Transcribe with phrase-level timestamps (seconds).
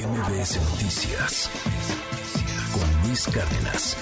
[0.00, 1.50] MBS Noticias
[2.72, 3.96] con Luis Cárdenas.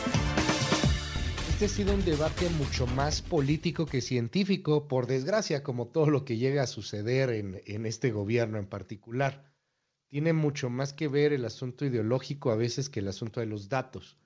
[1.50, 6.24] Este ha sido un debate mucho más político que científico, por desgracia, como todo lo
[6.24, 9.50] que llega a suceder en, en este gobierno en particular.
[10.06, 13.68] Tiene mucho más que ver el asunto ideológico a veces que el asunto de los
[13.68, 14.16] datos.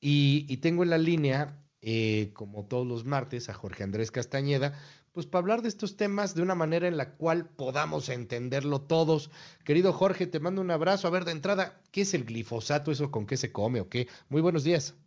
[0.00, 4.78] Y, tengo en la línea, eh, como todos los martes, a Jorge Andrés Castañeda,
[5.14, 9.30] pues para hablar de estos temas de una manera en la cual podamos entenderlo todos.
[9.64, 11.06] Querido Jorge, te mando un abrazo.
[11.06, 12.90] A ver, de entrada, ¿qué es el glifosato?
[12.90, 14.08] ¿Eso con qué se come o qué?
[14.28, 15.00] Muy buenos días.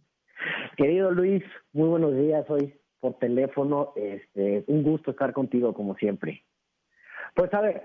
[0.77, 1.43] Querido Luis,
[1.73, 3.91] muy buenos días hoy por teléfono.
[3.97, 6.41] Este, un gusto estar contigo como siempre.
[7.35, 7.83] Pues a ver,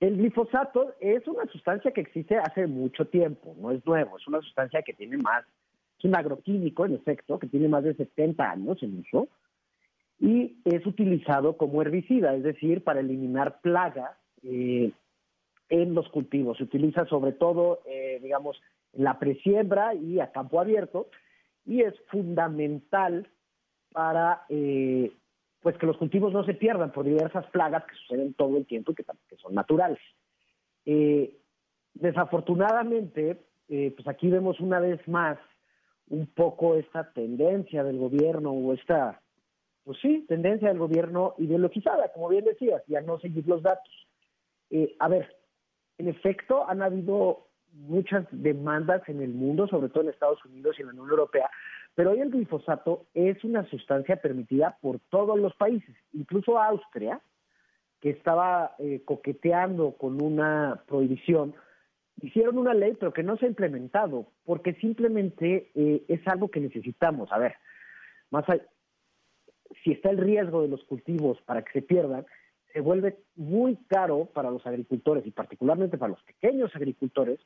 [0.00, 4.40] el glifosato es una sustancia que existe hace mucho tiempo, no es nuevo, es una
[4.40, 5.44] sustancia que tiene más,
[5.98, 9.28] es un agroquímico en efecto, que tiene más de 70 años en uso
[10.20, 14.92] y es utilizado como herbicida, es decir, para eliminar plagas eh,
[15.68, 16.58] en los cultivos.
[16.58, 18.60] Se utiliza sobre todo, eh, digamos,
[18.94, 21.08] en la presiembra y a campo abierto
[21.64, 23.28] y es fundamental
[23.92, 25.12] para eh,
[25.60, 28.92] pues que los cultivos no se pierdan por diversas plagas que suceden todo el tiempo
[28.92, 29.98] y que, que son naturales.
[30.84, 31.36] Eh,
[31.94, 35.38] desafortunadamente, pues aquí vemos una vez más
[36.08, 39.20] un poco esta tendencia del gobierno o esta
[39.88, 44.06] pues sí, tendencia del gobierno ideologizada, como bien decías, y a no seguir los datos.
[44.68, 45.34] Eh, a ver,
[45.96, 50.82] en efecto, han habido muchas demandas en el mundo, sobre todo en Estados Unidos y
[50.82, 51.48] en la Unión Europea,
[51.94, 57.22] pero hoy el glifosato es una sustancia permitida por todos los países, incluso Austria,
[58.02, 61.54] que estaba eh, coqueteando con una prohibición,
[62.20, 66.60] hicieron una ley, pero que no se ha implementado, porque simplemente eh, es algo que
[66.60, 67.32] necesitamos.
[67.32, 67.54] A ver,
[68.30, 68.64] más allá,
[69.82, 72.26] si está el riesgo de los cultivos para que se pierdan,
[72.72, 77.40] se vuelve muy caro para los agricultores y particularmente para los pequeños agricultores,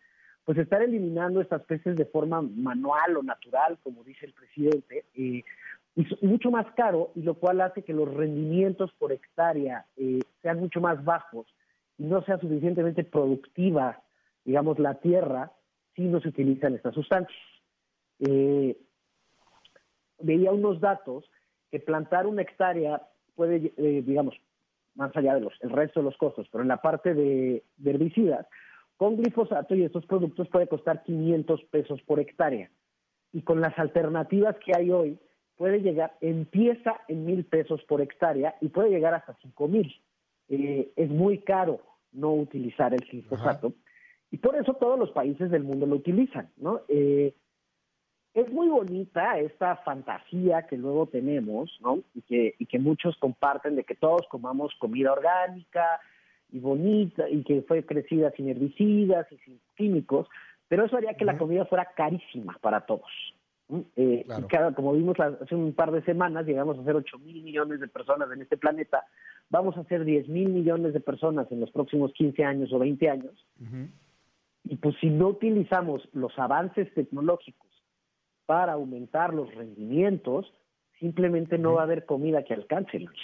[0.45, 5.43] pues estar eliminando estas especies de forma manual o natural, como dice el presidente, eh,
[5.95, 10.59] es mucho más caro y lo cual hace que los rendimientos por hectárea eh, sean
[10.59, 11.47] mucho más bajos
[11.99, 14.03] y no sea suficientemente productiva,
[14.45, 15.53] digamos, la tierra
[15.95, 17.39] si no se utilizan estas sustancias.
[18.21, 18.77] Eh,
[20.21, 21.25] veía unos datos
[21.73, 23.03] que plantar una hectárea
[23.35, 24.37] puede, eh, digamos,
[24.95, 27.91] más allá de los, el resto de los costos, pero en la parte de, de
[27.91, 28.47] herbicidas,
[28.99, 32.71] con glifosato y estos productos puede costar 500 pesos por hectárea.
[33.33, 35.19] Y con las alternativas que hay hoy,
[35.57, 39.91] puede llegar, empieza en mil pesos por hectárea y puede llegar hasta cinco mil.
[40.51, 41.81] Eh, es muy caro
[42.13, 43.69] no utilizar el glifosato.
[43.69, 43.77] Ajá.
[44.31, 46.83] Y por eso todos los países del mundo lo utilizan, ¿no?
[46.89, 47.35] Eh,
[48.35, 52.01] es muy bonita esta fantasía que luego tenemos, ¿no?
[52.15, 56.01] Y que, y que muchos comparten de que todos comamos comida orgánica
[56.51, 60.29] y bonita y que fue crecida sin herbicidas y sin químicos,
[60.69, 61.33] pero eso haría que uh -huh.
[61.33, 63.11] la comida fuera carísima para todos.
[63.97, 64.45] Eh, claro.
[64.45, 67.81] Y cada, como vimos hace un par de semanas, llegamos a ser 8 mil millones
[67.81, 69.05] de personas en este planeta,
[69.51, 73.11] vamos a ser 10 mil millones de personas en los próximos 15 años o 20
[73.11, 73.47] años.
[73.61, 73.91] Uh -huh.
[74.65, 77.73] Y pues si no utilizamos los avances tecnológicos
[78.53, 80.53] para aumentar los rendimientos,
[81.01, 83.19] simplemente no va a haber comida que alcance, Luis.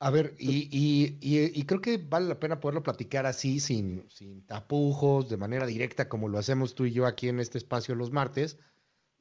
[0.00, 4.04] A ver, y, y, y, y, creo que vale la pena poderlo platicar así, sin,
[4.10, 7.94] sin tapujos, de manera directa, como lo hacemos tú y yo aquí en este espacio
[7.94, 8.58] los martes,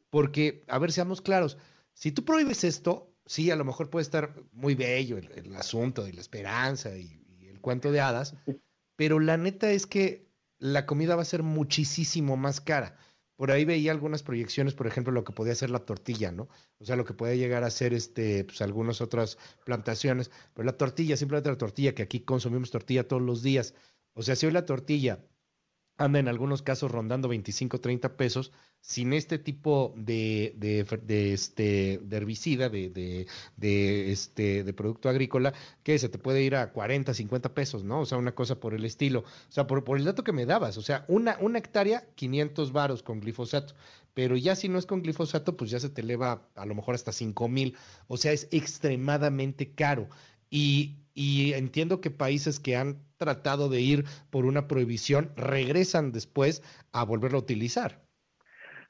[0.09, 1.59] porque, a ver, seamos claros,
[1.93, 6.03] si tú prohíbes esto, sí, a lo mejor puede estar muy bello el, el asunto
[6.03, 8.35] de la esperanza y, y el cuento de hadas,
[8.95, 12.97] pero la neta es que la comida va a ser muchísimo más cara.
[13.41, 16.47] Por ahí veía algunas proyecciones, por ejemplo, lo que podía ser la tortilla, ¿no?
[16.77, 20.77] O sea, lo que puede llegar a ser este, pues algunas otras plantaciones, pero la
[20.77, 23.73] tortilla, simplemente la tortilla, que aquí consumimos tortilla todos los días.
[24.13, 25.25] O sea, si hoy la tortilla
[26.03, 28.51] anda en algunos casos rondando 25, 30 pesos,
[28.81, 30.55] sin este tipo de,
[31.07, 35.53] este, de herbicida, de, de, de, este, de producto agrícola,
[35.83, 38.01] que se te puede ir a 40, 50 pesos, ¿no?
[38.01, 39.19] O sea, una cosa por el estilo.
[39.19, 42.71] O sea, por, por el dato que me dabas, o sea, una, una hectárea, 500
[42.71, 43.75] varos con glifosato,
[44.13, 46.95] pero ya si no es con glifosato, pues ya se te eleva a lo mejor
[46.95, 47.77] hasta 5 mil,
[48.07, 50.09] o sea, es extremadamente caro.
[50.49, 56.63] Y, y entiendo que países que han tratado de ir por una prohibición regresan después
[56.91, 57.99] a volverlo a utilizar.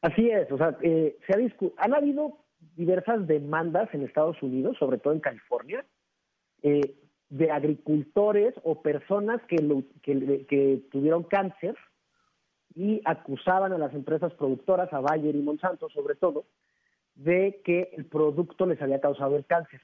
[0.02, 2.38] Así es, o sea, eh, se ha han habido
[2.76, 5.86] diversas demandas en Estados Unidos, sobre todo en California,
[6.64, 6.96] eh,
[7.30, 9.58] de agricultores o personas que,
[10.92, 11.76] tuvieron cáncer
[12.74, 16.46] y acusaban a las empresas productoras, a Bayer y Monsanto sobre todo,
[17.16, 19.82] de que el producto les había causado el cáncer.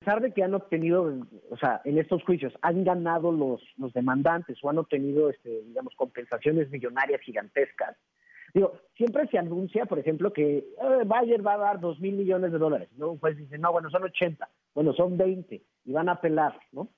[0.00, 1.12] Pesar de que han obtenido,
[1.50, 5.94] o sea, en estos juicios han ganado los, los demandantes o han obtenido, este, digamos,
[5.94, 7.98] compensaciones millonarias gigantescas,
[8.54, 10.64] digo, siempre se anuncia, por ejemplo, que eh,
[11.04, 13.10] Bayer va a dar dos mil millones de dólares, ¿no?
[13.10, 16.88] Un juez dice, no, bueno, son 80, bueno, son 20 y van a apelar, ¿no?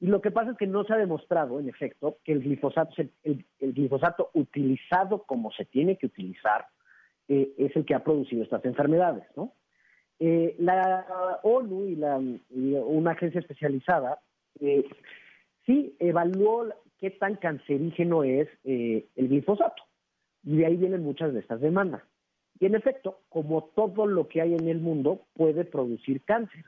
[0.00, 2.94] Y lo que pasa es que no se ha demostrado, en efecto, que el glifosato,
[3.22, 6.66] el, glifosato utilizado como se tiene que utilizar
[7.28, 9.52] eh, es el que ha producido estas enfermedades, ¿no?
[10.22, 12.20] Eh, la ONU y, la,
[12.58, 14.20] una agencia especializada
[14.60, 14.84] eh,
[15.64, 16.68] sí evaluó
[16.98, 19.82] qué tan cancerígeno es eh, el glifosato.
[20.44, 22.02] Y de ahí vienen muchas de estas demandas.
[22.58, 26.64] Y en efecto, como todo lo que hay en el mundo, puede producir cáncer.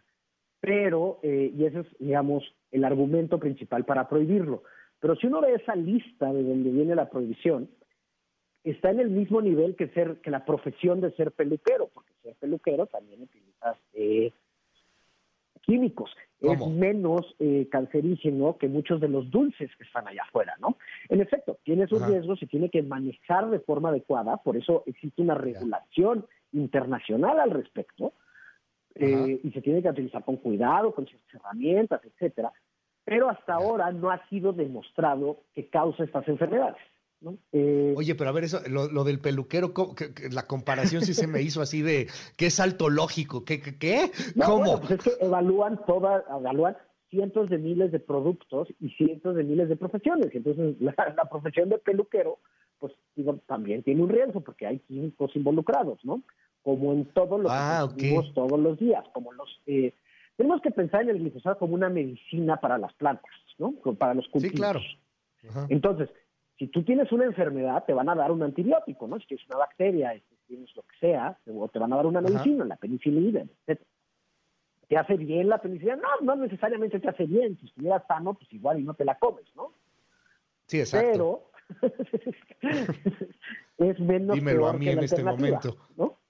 [0.61, 4.63] Pero, y ese es, digamos, el argumento principal para prohibirlo.
[5.01, 7.69] Pero si uno ve esa lista de donde viene la prohibición,
[8.65, 12.35] está en el mismo nivel que ser que la profesión de ser peluquero, porque ser
[12.37, 14.33] peluquero también utilizas eh,
[15.63, 16.11] químicos.
[16.41, 20.77] Es menos eh, cancerígeno que muchos de los dulces que están allá afuera, ¿no?
[21.09, 25.23] En efecto, tiene sus riesgos, se tiene que manejar de forma adecuada, por eso existe
[25.23, 28.13] una regulación internacional al respecto,
[28.97, 32.53] eh, y se tiene que utilizar con cuidado, con ciertas herramientas, etcétera,
[33.05, 36.83] pero hasta ahora no ha sido demostrado que causa estas enfermedades.
[37.53, 39.73] Eh, Oye, pero a ver, eso, lo, del peluquero,
[40.31, 43.61] la comparación sí se me hizo así de que es alto lógico, ¿qué?
[43.61, 44.11] qué,
[44.45, 46.77] cómo pues es que evalúan todas, evalúan
[47.11, 50.31] cientos de miles de productos y cientos de miles de profesiones.
[50.33, 50.95] Entonces, la,
[51.31, 52.39] profesión de peluquero,
[52.79, 56.23] pues digo, también tiene un riesgo porque hay químicos involucrados, ¿no?
[56.63, 59.61] Como en todo lo que ah, vemos todos los días, como los...
[59.67, 59.93] Eh,
[60.37, 63.73] tenemos que pensar en el glifosato como una medicina para las plantas, ¿no?
[63.99, 64.55] Para los cultivos.
[64.55, 64.81] Sí, claro.
[65.69, 66.09] Entonces,
[66.63, 69.19] si tú tienes una enfermedad, te van a dar un antibiótico, ¿no?
[69.19, 72.21] Si tienes una bacteria, si tienes lo que sea, o te van a dar una
[72.21, 73.83] medicina, la penicilina, etc.
[74.87, 75.97] ¿Te hace bien la penicilina?
[75.97, 77.59] No, no necesariamente te hace bien.
[77.59, 79.73] Si estuvieras sano, pues igual y no te la comes, ¿no?
[80.69, 81.11] Sí, exacto.
[81.11, 81.51] Pero
[83.79, 85.77] es menos Dímelo a mí en este momento.
[85.97, 86.21] ¿no?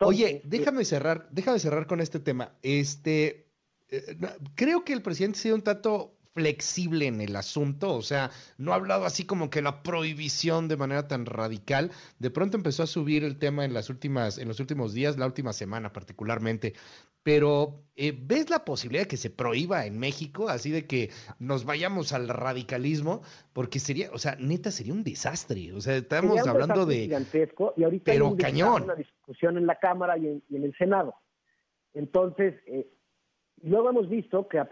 [0.00, 2.54] Oye, eh, déjame cerrar, déjame cerrar con este tema.
[2.62, 3.50] Este,
[3.90, 4.16] eh,
[4.54, 8.72] creo que el presidente ha sido un tanto flexible en el asunto, o sea, no
[8.72, 11.90] ha hablado así como que la prohibición de manera tan radical.
[12.18, 15.26] De pronto empezó a subir el tema en las últimas, en los últimos días, la
[15.26, 16.74] última semana particularmente.
[17.22, 21.64] Pero eh, ¿ves la posibilidad de que se prohíba en México, así de que nos
[21.66, 23.22] vayamos al radicalismo?
[23.52, 25.72] Porque sería, o sea, neta sería un desastre.
[25.74, 28.84] O sea, estamos hablando de gigantesco y ahorita pero cañón.
[28.84, 31.14] una discusión en la Cámara y en, y en el Senado.
[31.92, 32.88] Entonces, eh,
[33.62, 34.62] luego hemos visto que,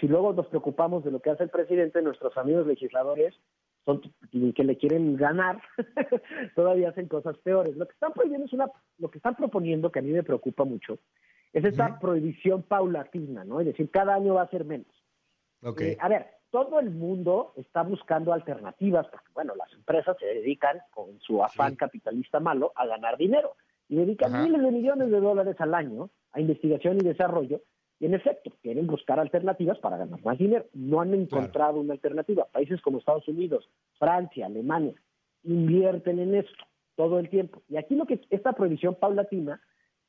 [0.00, 3.34] si luego nos preocupamos de lo que hace el presidente, nuestros amigos legisladores
[3.84, 4.00] son
[4.30, 5.60] que le quieren ganar,
[6.56, 7.76] todavía hacen cosas peores.
[7.76, 10.64] Lo que están prohibiendo es una, lo que están proponiendo, que a mí me preocupa
[10.64, 10.98] mucho,
[11.52, 13.60] es esta prohibición paulatina, ¿no?
[13.60, 14.92] Es decir, cada año va a ser menos.
[15.62, 15.92] Okay.
[15.92, 20.78] Eh, a ver, todo el mundo está buscando alternativas, porque bueno, las empresas se dedican
[20.90, 23.54] con su afán capitalista malo a ganar dinero
[23.88, 27.60] y dedican miles de millones de dólares al año a investigación y desarrollo
[27.98, 30.66] y en efecto, quieren buscar alternativas para ganar más dinero.
[30.74, 32.46] No han encontrado una alternativa.
[32.52, 34.94] Países como Estados Unidos, Francia, Alemania,
[35.44, 36.64] invierten en esto
[36.94, 37.62] todo el tiempo.
[37.68, 39.60] Y aquí lo que esta prohibición paulatina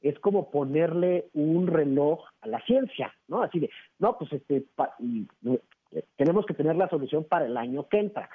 [0.01, 3.41] es como ponerle un reloj a la ciencia, ¿no?
[3.41, 3.69] Así de,
[3.99, 8.29] no, pues este, eh, tenemos que tener la solución para el año que entra.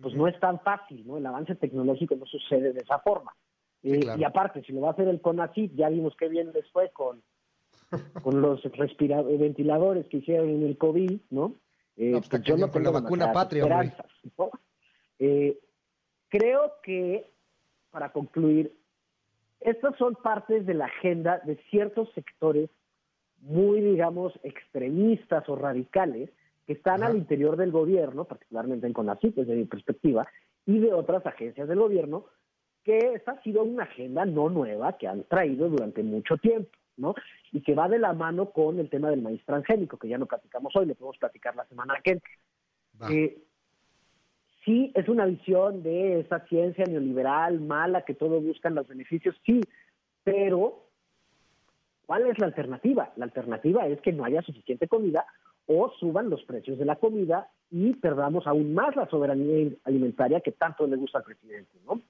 [0.00, 1.18] Pues no es tan fácil, ¿no?
[1.18, 3.34] El avance tecnológico no sucede de esa forma.
[3.82, 6.68] Eh, y aparte, si lo va a hacer el CONACYT, ya vimos qué bien les
[6.70, 7.22] fue con
[8.22, 11.54] con los ventiladores que hicieron en el COVID, ¿no?
[11.96, 13.64] Eh, pues, pues yo no con la vacuna patria,
[15.18, 15.58] eh,
[16.28, 17.30] creo que,
[17.90, 18.72] para concluir,
[19.60, 22.70] estas son partes de la agenda de ciertos sectores
[23.40, 26.30] muy, digamos, extremistas o radicales
[26.66, 30.28] que están al interior del gobierno, particularmente en CONACYT, desde mi perspectiva,
[30.66, 32.26] y de otras agencias del gobierno,
[32.84, 36.70] que esta ha sido una agenda no nueva que han traído durante mucho tiempo.
[36.98, 37.14] ¿No?
[37.52, 40.26] Y que va de la mano con el tema del maíz transgénico, que ya no
[40.26, 42.30] platicamos hoy, lo podemos platicar la semana que entra.
[43.10, 43.38] Eh,
[44.64, 49.60] sí, es una visión de esa ciencia neoliberal mala que todos buscan los beneficios, sí,
[50.24, 50.84] pero
[52.06, 53.12] ¿cuál es la alternativa?
[53.16, 55.24] La alternativa es que no haya suficiente comida
[55.66, 60.52] o suban los precios de la comida y perdamos aún más la soberanía alimentaria que
[60.52, 62.00] tanto le gusta al presidente, ¿no?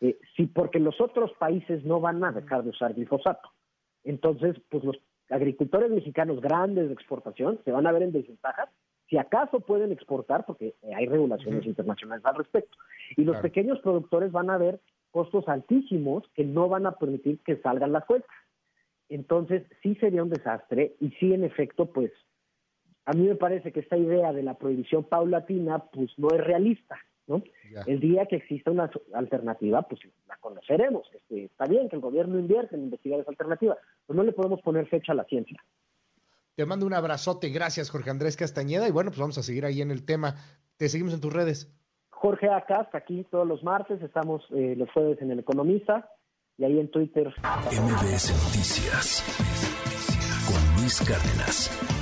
[0.00, 3.48] Eh, sí, porque los otros países no van a dejar de usar glifosato.
[4.06, 4.96] Entonces, pues los
[5.28, 8.70] agricultores mexicanos grandes de exportación se van a ver en desventaja
[9.08, 12.76] si acaso pueden exportar, porque hay regulaciones internacionales al respecto.
[13.16, 14.80] Y los pequeños productores van a ver
[15.12, 18.30] costos altísimos que no van a permitir que salgan las cuentas.
[19.08, 22.10] entonces sí sería un desastre y sí, en efecto, pues
[23.04, 26.98] a mí me parece que esta idea de la prohibición paulatina pues no es realista,
[27.26, 27.42] ¿no?
[27.86, 31.08] El día que exista una alternativa, pues la conoceremos.
[31.12, 34.60] Este, está bien que el gobierno invierte en investigar esa alternativa, pero no le podemos
[34.62, 35.62] poner fecha a la ciencia.
[36.54, 39.82] Te mando un abrazote, gracias Jorge Andrés Castañeda y bueno, pues vamos a seguir ahí
[39.82, 40.36] en el tema.
[40.78, 41.70] Te seguimos en tus redes.
[42.10, 46.10] Jorge Acast, aquí todos los martes, estamos eh, los jueves en El Economista
[46.56, 47.28] y ahí en Twitter.
[47.28, 49.22] MBS Noticias
[50.48, 51.95] con Luis Cárdenas.